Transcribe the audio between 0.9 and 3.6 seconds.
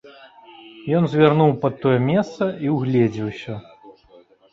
Ён звярнуў пад тое месца і ўгледзеўся.